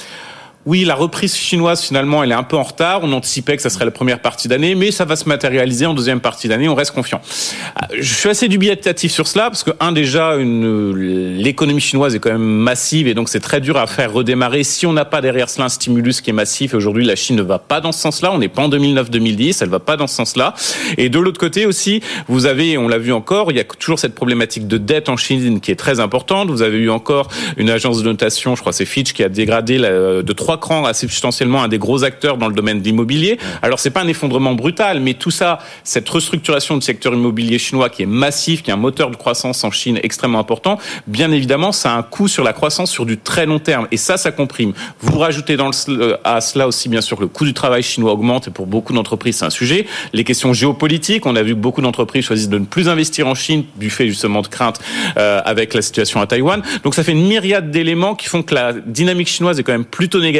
oui, 0.68 0.84
la 0.84 0.94
reprise 0.94 1.34
chinoise, 1.34 1.82
finalement, 1.82 2.22
elle 2.22 2.30
est 2.30 2.34
un 2.34 2.42
peu 2.42 2.54
en 2.54 2.62
retard. 2.62 3.00
On 3.02 3.10
anticipait 3.14 3.56
que 3.56 3.62
ça 3.62 3.70
serait 3.70 3.86
la 3.86 3.90
première 3.90 4.20
partie 4.20 4.48
d'année, 4.48 4.74
mais 4.74 4.90
ça 4.90 5.06
va 5.06 5.16
se 5.16 5.26
matérialiser 5.26 5.86
en 5.86 5.94
deuxième 5.94 6.20
partie 6.20 6.46
d'année. 6.46 6.68
On 6.68 6.74
reste 6.74 6.90
confiant. 6.90 7.22
Euh, 7.22 7.96
je 7.98 8.14
suis 8.14 8.28
assez 8.28 8.48
dubitatif 8.48 9.10
sur 9.10 9.26
cela 9.26 9.44
parce 9.44 9.62
que, 9.62 9.70
un, 9.80 9.92
déjà, 9.92 10.36
l'économie 10.36 11.80
chinoise 11.80 12.14
est 12.14 12.18
quand 12.18 12.32
même 12.32 12.42
massive 12.42 13.08
et 13.08 13.14
donc 13.14 13.30
c'est 13.30 13.40
très 13.40 13.62
dur 13.62 13.78
à 13.78 13.86
faire 13.86 14.12
redémarrer 14.12 14.62
si 14.62 14.84
on 14.84 14.92
n'a 14.92 15.06
pas 15.06 15.22
derrière 15.22 15.48
cela 15.48 15.64
un 15.64 15.68
stimulus 15.70 16.20
qui 16.20 16.28
est 16.28 16.34
massif. 16.34 16.74
Aujourd'hui, 16.74 17.06
la 17.06 17.16
Chine 17.16 17.36
ne 17.36 17.42
va 17.42 17.58
pas 17.58 17.80
dans 17.80 17.92
ce 17.92 18.00
sens-là. 18.00 18.30
On 18.30 18.38
n'est 18.38 18.48
pas 18.48 18.60
en 18.60 18.68
2009-2010. 18.68 19.60
Elle 19.62 19.70
va 19.70 19.80
pas 19.80 19.96
dans 19.96 20.06
ce 20.06 20.16
sens-là. 20.16 20.52
Et 20.98 21.08
de 21.08 21.18
l'autre 21.18 21.40
côté 21.40 21.64
aussi, 21.64 22.02
vous 22.26 22.44
avez, 22.44 22.76
on 22.76 22.88
l'a 22.88 22.98
vu 22.98 23.14
encore, 23.14 23.50
il 23.52 23.56
y 23.56 23.60
a 23.60 23.64
toujours 23.64 23.98
cette 23.98 24.14
problématique 24.14 24.68
de 24.68 24.76
dette 24.76 25.08
en 25.08 25.16
Chine 25.16 25.60
qui 25.60 25.70
est 25.70 25.76
très 25.76 25.98
importante. 25.98 26.50
Vous 26.50 26.60
avez 26.60 26.76
eu 26.76 26.90
encore 26.90 27.28
une 27.56 27.70
agence 27.70 28.02
de 28.02 28.04
notation, 28.04 28.54
je 28.54 28.60
crois 28.60 28.74
c'est 28.74 28.84
Fitch, 28.84 29.14
qui 29.14 29.24
a 29.24 29.30
dégradé 29.30 29.78
de 29.78 30.32
trois 30.58 30.68
cran 30.68 30.84
assez 30.84 31.06
substantiellement 31.06 31.62
un 31.62 31.68
des 31.68 31.78
gros 31.78 32.04
acteurs 32.04 32.36
dans 32.36 32.48
le 32.48 32.54
domaine 32.54 32.80
de 32.80 32.84
l'immobilier. 32.84 33.38
Alors 33.62 33.78
c'est 33.78 33.90
pas 33.90 34.02
un 34.02 34.08
effondrement 34.08 34.54
brutal, 34.54 35.00
mais 35.00 35.14
tout 35.14 35.30
ça, 35.30 35.58
cette 35.84 36.08
restructuration 36.08 36.76
du 36.76 36.82
secteur 36.82 37.14
immobilier 37.14 37.58
chinois 37.58 37.88
qui 37.88 38.02
est 38.02 38.06
massif, 38.06 38.62
qui 38.62 38.70
est 38.70 38.74
un 38.74 38.76
moteur 38.76 39.10
de 39.10 39.16
croissance 39.16 39.64
en 39.64 39.70
Chine 39.70 39.98
extrêmement 40.02 40.38
important, 40.38 40.78
bien 41.06 41.30
évidemment, 41.32 41.72
ça 41.72 41.94
a 41.94 41.96
un 41.96 42.02
coût 42.02 42.28
sur 42.28 42.44
la 42.44 42.52
croissance 42.52 42.90
sur 42.90 43.06
du 43.06 43.18
très 43.18 43.46
long 43.46 43.58
terme. 43.58 43.86
Et 43.92 43.96
ça, 43.96 44.16
ça 44.16 44.30
comprime. 44.30 44.72
Vous 45.00 45.18
rajoutez 45.18 45.56
dans 45.56 45.68
le, 45.68 45.74
euh, 45.88 46.16
à 46.24 46.40
cela 46.40 46.66
aussi, 46.66 46.88
bien 46.88 47.00
sûr, 47.00 47.16
que 47.16 47.22
le 47.22 47.28
coût 47.28 47.44
du 47.44 47.54
travail 47.54 47.82
chinois 47.82 48.12
augmente 48.12 48.48
et 48.48 48.50
pour 48.50 48.66
beaucoup 48.66 48.92
d'entreprises, 48.92 49.36
c'est 49.36 49.44
un 49.44 49.50
sujet. 49.50 49.86
Les 50.12 50.24
questions 50.24 50.52
géopolitiques, 50.52 51.24
on 51.26 51.36
a 51.36 51.42
vu 51.42 51.54
que 51.54 51.60
beaucoup 51.60 51.80
d'entreprises 51.80 52.24
choisissent 52.24 52.48
de 52.48 52.58
ne 52.58 52.64
plus 52.64 52.88
investir 52.88 53.26
en 53.26 53.34
Chine 53.34 53.64
du 53.76 53.90
fait 53.90 54.08
justement 54.08 54.42
de 54.42 54.48
craintes 54.48 54.80
euh, 55.16 55.40
avec 55.44 55.74
la 55.74 55.82
situation 55.82 56.20
à 56.20 56.26
Taïwan. 56.26 56.62
Donc 56.82 56.94
ça 56.94 57.04
fait 57.04 57.12
une 57.12 57.26
myriade 57.26 57.70
d'éléments 57.70 58.14
qui 58.14 58.26
font 58.26 58.42
que 58.42 58.54
la 58.54 58.72
dynamique 58.72 59.28
chinoise 59.28 59.58
est 59.58 59.62
quand 59.62 59.72
même 59.72 59.84
plutôt 59.84 60.20
négative 60.20 60.37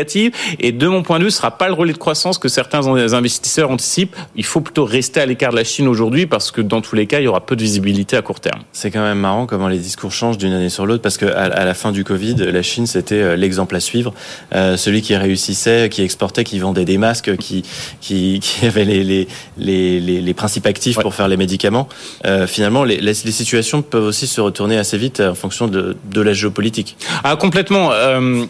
et 0.60 0.72
de 0.72 0.88
mon 0.88 1.02
point 1.02 1.18
de 1.18 1.24
vue, 1.24 1.30
ce 1.30 1.38
sera 1.38 1.56
pas 1.56 1.68
le 1.68 1.74
relais 1.74 1.92
de 1.92 1.98
croissance 1.98 2.38
que 2.38 2.48
certains 2.48 2.86
investisseurs 2.86 3.70
anticipent. 3.70 4.16
Il 4.36 4.44
faut 4.44 4.60
plutôt 4.60 4.84
rester 4.84 5.20
à 5.20 5.26
l'écart 5.26 5.50
de 5.50 5.56
la 5.56 5.64
Chine 5.64 5.88
aujourd'hui 5.88 6.26
parce 6.26 6.50
que 6.50 6.60
dans 6.60 6.80
tous 6.80 6.96
les 6.96 7.06
cas, 7.06 7.20
il 7.20 7.24
y 7.24 7.28
aura 7.28 7.44
peu 7.44 7.56
de 7.56 7.62
visibilité 7.62 8.16
à 8.16 8.22
court 8.22 8.40
terme. 8.40 8.62
C'est 8.72 8.90
quand 8.90 9.02
même 9.02 9.18
marrant 9.18 9.46
comment 9.46 9.68
les 9.68 9.78
discours 9.78 10.12
changent 10.12 10.38
d'une 10.38 10.52
année 10.52 10.68
sur 10.68 10.86
l'autre 10.86 11.02
parce 11.02 11.16
que 11.16 11.26
à 11.26 11.64
la 11.64 11.74
fin 11.74 11.92
du 11.92 12.04
Covid, 12.04 12.34
la 12.36 12.62
Chine 12.62 12.86
c'était 12.86 13.14
euh, 13.14 13.36
l'exemple 13.36 13.76
à 13.76 13.80
suivre, 13.80 14.12
euh, 14.54 14.76
celui 14.76 15.02
qui 15.02 15.16
réussissait, 15.16 15.88
qui 15.90 16.02
exportait, 16.02 16.44
qui 16.44 16.58
vendait 16.58 16.84
des 16.84 16.98
masques, 16.98 17.36
qui 17.36 17.62
qui, 18.00 18.40
qui 18.40 18.66
avait 18.66 18.84
les 18.84 19.04
les, 19.04 20.00
les, 20.00 20.20
les, 20.20 20.34
principes 20.34 20.66
actifs 20.66 20.98
pour 20.98 21.14
faire 21.14 21.28
les 21.28 21.36
médicaments. 21.36 21.88
Euh, 22.24 22.46
finalement, 22.46 22.84
les, 22.84 22.98
les, 22.98 23.14
situations 23.14 23.82
peuvent 23.82 24.04
aussi 24.04 24.26
se 24.26 24.40
retourner 24.40 24.78
assez 24.78 24.98
vite 24.98 25.20
en 25.20 25.34
fonction 25.34 25.66
de, 25.66 25.96
de 26.10 26.20
la 26.20 26.32
géopolitique. 26.32 26.96
Ah 27.24 27.36
complètement. 27.36 27.90
Euh, 27.92 28.44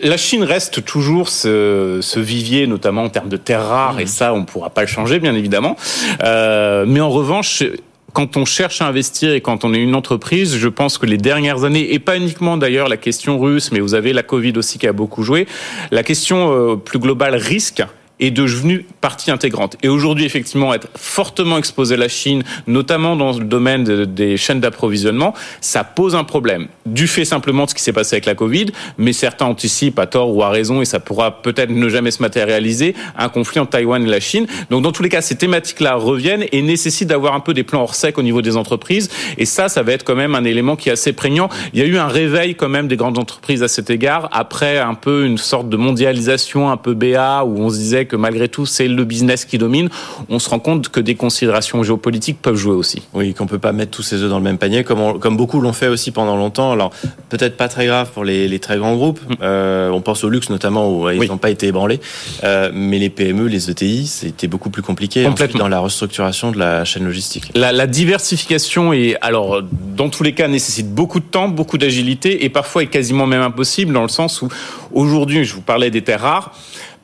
la 0.00 0.16
Chine 0.16 0.44
reste 0.44 0.84
toujours 0.92 1.30
ce, 1.30 2.00
ce, 2.02 2.20
vivier, 2.20 2.66
notamment 2.66 3.04
en 3.04 3.08
termes 3.08 3.30
de 3.30 3.38
terres 3.38 3.66
rares, 3.66 3.98
et 3.98 4.04
mmh. 4.04 4.08
ça, 4.08 4.34
on 4.34 4.40
ne 4.40 4.44
pourra 4.44 4.68
pas 4.68 4.82
le 4.82 4.86
changer, 4.86 5.20
bien 5.20 5.34
évidemment. 5.34 5.74
Euh, 6.22 6.84
mais 6.86 7.00
en 7.00 7.08
revanche, 7.08 7.64
quand 8.12 8.36
on 8.36 8.44
cherche 8.44 8.82
à 8.82 8.88
investir 8.88 9.32
et 9.32 9.40
quand 9.40 9.64
on 9.64 9.72
est 9.72 9.78
une 9.78 9.94
entreprise, 9.94 10.58
je 10.58 10.68
pense 10.68 10.98
que 10.98 11.06
les 11.06 11.16
dernières 11.16 11.64
années, 11.64 11.94
et 11.94 11.98
pas 11.98 12.18
uniquement 12.18 12.58
d'ailleurs 12.58 12.90
la 12.90 12.98
question 12.98 13.38
russe, 13.38 13.72
mais 13.72 13.80
vous 13.80 13.94
avez 13.94 14.12
la 14.12 14.22
Covid 14.22 14.52
aussi 14.56 14.78
qui 14.78 14.86
a 14.86 14.92
beaucoup 14.92 15.22
joué, 15.22 15.46
la 15.92 16.02
question 16.02 16.52
euh, 16.52 16.76
plus 16.76 16.98
globale 16.98 17.36
risque 17.36 17.82
est 18.22 18.30
devenu 18.30 18.86
partie 19.00 19.30
intégrante. 19.30 19.76
Et 19.82 19.88
aujourd'hui, 19.88 20.24
effectivement, 20.24 20.72
être 20.72 20.88
fortement 20.96 21.58
exposé 21.58 21.94
à 21.94 21.98
la 21.98 22.08
Chine, 22.08 22.44
notamment 22.66 23.16
dans 23.16 23.32
le 23.38 23.44
domaine 23.44 23.84
des 24.04 24.36
chaînes 24.36 24.60
d'approvisionnement, 24.60 25.34
ça 25.60 25.82
pose 25.84 26.14
un 26.14 26.24
problème. 26.24 26.68
Du 26.86 27.08
fait 27.08 27.24
simplement 27.24 27.64
de 27.64 27.70
ce 27.70 27.74
qui 27.74 27.82
s'est 27.82 27.92
passé 27.92 28.14
avec 28.14 28.26
la 28.26 28.34
Covid, 28.34 28.66
mais 28.98 29.12
certains 29.12 29.46
anticipent 29.46 29.98
à 29.98 30.06
tort 30.06 30.34
ou 30.34 30.42
à 30.42 30.50
raison, 30.50 30.80
et 30.80 30.84
ça 30.84 31.00
pourra 31.00 31.42
peut-être 31.42 31.70
ne 31.70 31.88
jamais 31.88 32.10
se 32.10 32.22
matérialiser, 32.22 32.94
un 33.18 33.28
conflit 33.28 33.60
entre 33.60 33.70
Taïwan 33.70 34.02
et 34.04 34.08
la 34.08 34.20
Chine. 34.20 34.46
Donc 34.70 34.82
dans 34.82 34.92
tous 34.92 35.02
les 35.02 35.08
cas, 35.08 35.20
ces 35.20 35.36
thématiques-là 35.36 35.94
reviennent 35.96 36.44
et 36.52 36.62
nécessitent 36.62 37.08
d'avoir 37.08 37.34
un 37.34 37.40
peu 37.40 37.54
des 37.54 37.64
plans 37.64 37.82
hors 37.82 37.94
sec 37.94 38.18
au 38.18 38.22
niveau 38.22 38.40
des 38.40 38.56
entreprises. 38.56 39.10
Et 39.38 39.46
ça, 39.46 39.68
ça 39.68 39.82
va 39.82 39.92
être 39.92 40.04
quand 40.04 40.14
même 40.14 40.34
un 40.34 40.44
élément 40.44 40.76
qui 40.76 40.88
est 40.88 40.92
assez 40.92 41.12
prégnant. 41.12 41.48
Il 41.72 41.80
y 41.80 41.82
a 41.82 41.86
eu 41.86 41.96
un 41.96 42.08
réveil 42.08 42.54
quand 42.54 42.68
même 42.68 42.86
des 42.86 42.96
grandes 42.96 43.18
entreprises 43.18 43.62
à 43.62 43.68
cet 43.68 43.90
égard, 43.90 44.28
après 44.32 44.78
un 44.78 44.94
peu 44.94 45.26
une 45.26 45.38
sorte 45.38 45.68
de 45.68 45.76
mondialisation 45.76 46.70
un 46.70 46.76
peu 46.76 46.94
BA, 46.94 47.44
où 47.44 47.58
on 47.58 47.70
se 47.70 47.76
disait 47.76 48.06
malgré 48.16 48.48
tout, 48.48 48.66
c'est 48.66 48.88
le 48.88 49.04
business 49.04 49.44
qui 49.44 49.58
domine. 49.58 49.88
On 50.28 50.38
se 50.38 50.48
rend 50.48 50.58
compte 50.58 50.88
que 50.88 51.00
des 51.00 51.14
considérations 51.14 51.82
géopolitiques 51.82 52.40
peuvent 52.40 52.56
jouer 52.56 52.74
aussi. 52.74 53.02
Oui, 53.14 53.34
qu'on 53.34 53.46
peut 53.46 53.58
pas 53.58 53.72
mettre 53.72 53.90
tous 53.90 54.02
ses 54.02 54.22
œufs 54.22 54.30
dans 54.30 54.38
le 54.38 54.44
même 54.44 54.58
panier, 54.58 54.84
comme, 54.84 55.18
comme 55.18 55.36
beaucoup 55.36 55.60
l'ont 55.60 55.72
fait 55.72 55.88
aussi 55.88 56.10
pendant 56.10 56.36
longtemps. 56.36 56.72
Alors 56.72 56.92
peut-être 57.28 57.56
pas 57.56 57.68
très 57.68 57.86
grave 57.86 58.10
pour 58.12 58.24
les, 58.24 58.48
les 58.48 58.58
très 58.58 58.78
grands 58.78 58.94
groupes. 58.94 59.20
Mm. 59.28 59.34
Euh, 59.42 59.90
on 59.90 60.00
pense 60.00 60.24
au 60.24 60.28
luxe 60.28 60.50
notamment 60.50 60.90
où 60.90 61.10
ils 61.10 61.28
n'ont 61.28 61.38
pas 61.38 61.50
été 61.50 61.66
ébranlés, 61.68 62.00
euh, 62.44 62.70
mais 62.72 62.98
les 62.98 63.10
PME, 63.10 63.46
les 63.46 63.70
ETI, 63.70 64.06
c'était 64.06 64.46
beaucoup 64.46 64.70
plus 64.70 64.82
compliqué 64.82 65.26
dans 65.58 65.68
la 65.68 65.80
restructuration 65.80 66.50
de 66.50 66.58
la 66.58 66.84
chaîne 66.84 67.04
logistique. 67.04 67.50
La, 67.54 67.72
la 67.72 67.86
diversification 67.86 68.92
est 68.92 69.16
alors 69.20 69.62
dans 69.96 70.08
tous 70.08 70.22
les 70.22 70.32
cas 70.32 70.48
nécessite 70.48 70.92
beaucoup 70.92 71.20
de 71.20 71.24
temps, 71.24 71.48
beaucoup 71.48 71.78
d'agilité 71.78 72.44
et 72.44 72.48
parfois 72.48 72.82
est 72.82 72.86
quasiment 72.86 73.26
même 73.26 73.42
impossible 73.42 73.92
dans 73.92 74.02
le 74.02 74.08
sens 74.08 74.42
où 74.42 74.48
aujourd'hui, 74.94 75.44
je 75.44 75.54
vous 75.54 75.62
parlais 75.62 75.90
des 75.90 76.02
terres 76.02 76.20
rares. 76.20 76.52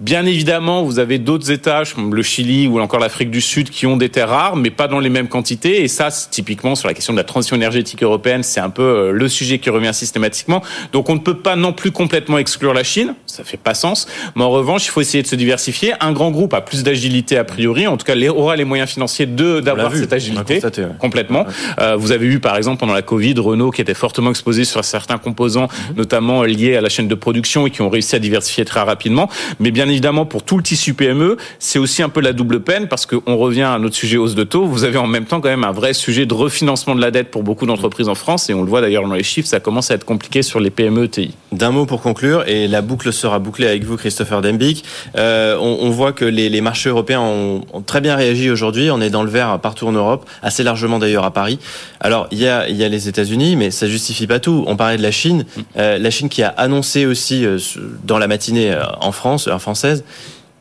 Bien 0.01 0.27
évidemment, 0.27 0.85
vous 0.85 1.01
avez 1.01 1.19
d'autres 1.19 1.51
États, 1.51 1.83
comme 1.93 2.15
le 2.15 2.23
Chili 2.23 2.69
ou 2.69 2.79
encore 2.79 3.01
l'Afrique 3.01 3.33
du 3.33 3.41
Sud, 3.41 3.69
qui 3.69 3.85
ont 3.85 3.97
des 3.97 4.11
terres 4.11 4.29
rares, 4.29 4.55
mais 4.55 4.71
pas 4.71 4.87
dans 4.87 5.01
les 5.01 5.09
mêmes 5.09 5.27
quantités. 5.27 5.83
Et 5.83 5.89
ça, 5.89 6.09
typiquement 6.31 6.77
sur 6.77 6.87
la 6.87 6.95
question 6.95 7.13
de 7.13 7.19
la 7.19 7.25
transition 7.25 7.57
énergétique 7.57 8.05
européenne, 8.05 8.45
c'est 8.45 8.61
un 8.61 8.71
peu 8.71 8.83
euh, 8.83 9.11
le 9.11 9.29
sujet 9.29 9.59
qui 9.59 9.71
revient 9.71 9.93
systématiquement. 9.93 10.63
Donc, 10.93 11.11
on 11.11 11.15
ne 11.15 11.21
peut 11.21 11.39
pas 11.39 11.57
non 11.57 11.73
plus 11.73 11.91
complètement 11.91 12.39
exclure 12.39 12.75
la 12.75 12.85
Chine. 12.85 13.15
Ça 13.27 13.43
fait 13.43 13.57
pas 13.57 13.75
sens. 13.75 14.07
Mais 14.37 14.45
en 14.45 14.51
revanche, 14.51 14.87
il 14.87 14.91
faut 14.91 15.01
essayer 15.01 15.25
de 15.25 15.29
se 15.29 15.35
diversifier. 15.35 15.95
Un 15.99 16.13
grand 16.13 16.31
groupe 16.31 16.55
a 16.55 16.61
plus 16.61 16.85
d'agilité 16.85 17.37
a 17.37 17.43
priori. 17.43 17.89
En 17.89 17.97
tout 17.97 18.07
cas, 18.07 18.15
aura 18.29 18.55
les 18.55 18.65
moyens 18.65 18.91
financiers 18.91 19.27
de 19.27 19.59
d'avoir 19.59 19.93
cette 19.93 20.13
agilité 20.13 20.61
complètement. 21.01 21.45
Euh, 21.81 21.97
vous 21.97 22.13
avez 22.13 22.27
eu, 22.27 22.39
par 22.39 22.57
exemple, 22.57 22.79
pendant 22.79 22.95
la 22.95 23.03
Covid, 23.03 23.35
Renault 23.39 23.73
qui 23.73 23.81
était 23.81 23.95
fortement 23.95 24.31
exposé 24.31 24.65
sur 24.65 24.85
certains 24.85 25.19
composants, 25.19 25.69
mhm. 25.91 25.97
notamment 25.97 26.45
liés 26.45 26.77
à 26.77 26.81
la 26.81 26.89
chaîne 26.89 27.09
de 27.09 27.15
production 27.17 27.67
et 27.67 27.71
qui 27.71 27.78
ont 27.83 27.89
réussi 27.89 28.17
à 28.17 28.19
diversifier 28.19 28.65
très 28.65 28.81
rapidement. 28.81 29.29
Mais 29.61 29.71
bien 29.71 29.89
évidemment, 29.89 30.27
pour 30.27 30.43
tout 30.43 30.57
le 30.57 30.63
tissu 30.63 30.95
PME, 30.95 31.37
c'est 31.59 31.79
aussi 31.79 32.03
un 32.03 32.09
peu 32.09 32.21
la 32.21 32.33
double 32.33 32.61
peine 32.61 32.89
parce 32.89 33.07
qu'on 33.07 33.37
revient 33.37 33.63
à 33.63 33.79
notre 33.79 33.97
sujet 33.97 34.17
hausse 34.17 34.35
de 34.35 34.45
taux. 34.45 34.67
Vous 34.67 34.85
avez 34.85 34.99
en 34.99 35.07
même 35.07 35.25
temps 35.25 35.41
quand 35.41 35.49
même 35.49 35.65
un 35.65 35.73
vrai 35.73 35.93
sujet 35.93 36.27
de 36.27 36.35
refinancement 36.35 36.95
de 36.95 37.01
la 37.01 37.11
dette 37.11 37.31
pour 37.31 37.43
beaucoup 37.43 37.67
d'entreprises 37.67 38.09
en 38.09 38.15
France 38.15 38.51
et 38.51 38.55
on 38.55 38.63
le 38.63 38.69
voit 38.69 38.81
d'ailleurs 38.81 39.07
dans 39.07 39.15
les 39.15 39.23
chiffres, 39.23 39.49
ça 39.49 39.61
commence 39.61 39.91
à 39.91 39.95
être 39.95 40.05
compliqué 40.05 40.43
sur 40.43 40.61
les 40.61 40.71
PME 40.71 41.09
TI. 41.09 41.35
D'un 41.53 41.71
mot 41.71 41.87
pour 41.87 42.03
conclure, 42.03 42.47
et 42.47 42.69
la 42.69 42.83
boucle 42.83 43.13
sera 43.13 43.39
bouclée 43.39 43.67
avec 43.67 43.85
vous, 43.85 43.97
Christopher 43.97 44.43
Dembick. 44.43 44.85
Euh, 45.17 45.57
on, 45.59 45.91
voit 45.91 46.13
que 46.13 46.25
les, 46.25 46.61
marchés 46.61 46.91
européens 46.91 47.21
ont, 47.21 47.63
très 47.87 48.01
bien 48.01 48.17
réagi 48.17 48.51
aujourd'hui. 48.51 48.91
On 48.91 49.01
est 49.01 49.11
dans 49.11 49.23
le 49.23 49.31
vert 49.31 49.59
partout 49.61 49.87
en 49.87 49.93
Europe, 49.93 50.29
assez 50.43 50.63
largement 50.63 50.99
d'ailleurs 50.99 51.25
à 51.25 51.33
Paris. 51.33 51.59
Alors 52.01 52.29
il 52.31 52.39
y 52.39 52.47
a, 52.47 52.69
il 52.69 52.77
y 52.77 52.85
a 52.85 52.89
les 52.89 53.09
États-Unis, 53.09 53.57
mais 53.57 53.71
ça 53.71 53.89
justifie 53.89 54.27
pas 54.27 54.41
tout. 54.41 54.65
On 54.67 54.77
parlait 54.77 54.97
de 54.97 55.03
la 55.03 55.11
Chine, 55.11 55.45
euh, 55.77 55.99
la 55.99 56.11
Chine 56.11 56.29
qui 56.29 56.43
a 56.43 56.49
annoncé 56.49 57.07
aussi 57.07 57.45
euh, 57.45 57.59
dans 58.05 58.19
la 58.19 58.29
matinée 58.29 58.77
en 59.01 59.13
France, 59.13 59.49
en 59.49 59.59
France 59.59 59.85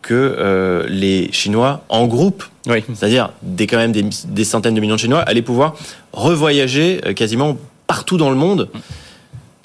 que 0.07 0.13
euh, 0.13 0.85
les 0.87 1.29
Chinois, 1.33 1.83
en 1.89 2.07
groupe, 2.07 2.45
c'est-à-dire 2.65 3.31
des, 3.41 3.67
quand 3.67 3.77
même 3.77 3.91
des, 3.91 4.43
centaines 4.45 4.73
de 4.73 4.79
millions 4.79 4.95
de 4.95 4.99
Chinois, 4.99 5.19
allaient 5.19 5.41
pouvoir 5.41 5.75
revoyager 6.13 7.01
euh, 7.05 7.13
quasiment 7.13 7.57
partout 7.87 8.17
dans 8.17 8.29
le 8.29 8.37
monde. 8.37 8.69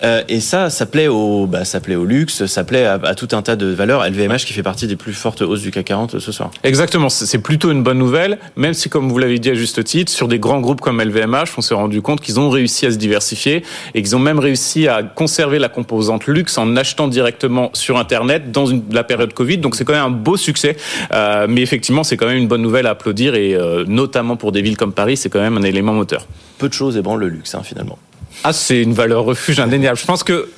Euh, 0.04 0.22
et 0.28 0.40
ça, 0.40 0.70
ça 0.70 0.86
plaît 0.86 1.08
au, 1.08 1.46
bah, 1.46 1.64
ça 1.64 1.80
plaît 1.80 1.94
au 1.94 2.04
luxe, 2.04 2.46
ça 2.46 2.64
plaît 2.64 2.84
à, 2.84 3.14
tout 3.14 3.28
un 3.32 3.42
tas 3.42 3.56
de 3.56 3.66
valeurs. 3.66 4.04
LVMH 4.04 4.38
qui 4.38 4.52
fait 4.52 4.62
partie 4.62 4.86
des 4.86 4.96
plus 4.96 5.12
fortes 5.12 5.42
hausses 5.42 5.62
du 5.62 5.70
CAC 5.70 5.86
40 5.86 6.18
ce 6.18 6.32
soir. 6.32 6.50
Exactement, 6.64 7.08
c'est 7.08 7.38
plutôt 7.38 7.70
une 7.70 7.82
bonne 7.82 7.98
nouvelle, 7.98 8.38
même 8.56 8.74
si, 8.74 8.88
comme 8.88 9.08
vous 9.08 9.18
l'avez 9.18 9.38
dit 9.38 9.50
à 9.50 9.54
juste 9.54 9.82
titre, 9.84 10.10
sur 10.10 10.28
des 10.28 10.38
grands 10.38 10.60
groupes 10.60 10.80
comme 10.80 11.00
LVMH, 11.00 11.54
on 11.56 11.60
s'est 11.60 11.74
rendu 11.74 12.02
compte 12.02 12.20
qu'ils 12.20 12.40
ont 12.40 12.50
réussi 12.50 12.86
à 12.86 12.90
se 12.90 12.96
diversifier 12.96 13.62
et 13.94 14.02
qu'ils 14.02 14.16
ont 14.16 14.20
même 14.20 14.38
réussi 14.38 14.88
à 14.88 15.02
conserver 15.02 15.58
la 15.58 15.68
composante 15.68 16.26
luxe 16.26 16.58
en 16.58 16.76
achetant 16.76 17.08
directement 17.08 17.70
sur 17.74 17.98
Internet 17.98 18.50
dans 18.50 18.66
une, 18.66 18.82
la 18.90 19.04
période 19.04 19.32
Covid. 19.32 19.58
Donc 19.58 19.76
c'est 19.76 19.84
quand 19.84 19.92
même 19.92 20.02
un 20.02 20.10
beau 20.10 20.36
succès, 20.36 20.76
euh, 21.12 21.46
mais 21.48 21.62
effectivement, 21.62 22.04
c'est 22.04 22.16
quand 22.16 22.26
même 22.26 22.38
une 22.38 22.48
bonne 22.48 22.62
nouvelle 22.62 22.86
à 22.86 22.90
applaudir 22.90 23.34
et 23.34 23.54
euh, 23.54 23.84
notamment 23.86 24.36
pour 24.36 24.52
des 24.52 24.62
villes 24.62 24.76
comme 24.76 24.92
Paris, 24.92 25.16
c'est 25.16 25.28
quand 25.28 25.40
même 25.40 25.56
un 25.56 25.62
élément 25.62 25.92
moteur. 25.92 26.26
Peu 26.58 26.68
de 26.68 26.74
choses 26.74 26.96
ébranlent 26.96 27.20
le 27.20 27.28
luxe, 27.28 27.54
hein, 27.54 27.62
finalement. 27.62 27.98
Ah, 28.44 28.52
c'est 28.52 28.82
une 28.82 28.94
valeur 28.94 29.24
refuge 29.24 29.60
indéniable. 29.60 29.98
Je 29.98 30.06
pense 30.06 30.24
que 30.24 30.48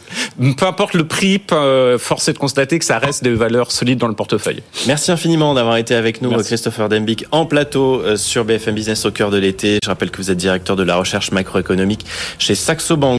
peu 0.57 0.67
importe 0.67 0.95
le 0.95 1.07
prix, 1.07 1.41
euh, 1.53 1.99
force 1.99 2.29
est 2.29 2.33
de 2.33 2.39
constater 2.39 2.79
que 2.79 2.85
ça 2.85 2.99
reste 2.99 3.23
des 3.25 3.35
valeurs 3.35 3.73
solides 3.73 3.99
dans 3.99 4.09
le 4.09 4.15
portefeuille. 4.15 4.63
Merci 4.87 5.13
infiniment 5.13 5.55
d'avoir 5.55 5.77
été 5.77 5.95
avec 5.95 6.23
nous, 6.23 6.31
Christopher 6.31 6.89
Dembic, 6.89 7.25
en 7.31 7.47
plateau 7.47 8.01
euh, 8.01 8.17
sur 8.17 8.45
BFM 8.45 8.75
Business 8.75 9.05
au 9.07 9.11
cœur 9.11 9.31
de 9.31 9.39
l'été. 9.39 9.79
Je 9.83 9.89
rappelle 9.89 10.11
que 10.11 10.19
vous 10.19 10.31
êtes 10.31 10.39
directeur 10.39 10.77
de 10.77 10.83
la 10.83 10.97
recherche 10.97 11.31
macroéconomique 11.33 12.05
chez 12.39 12.55
Saxo 12.55 12.97
Bank. 12.97 13.13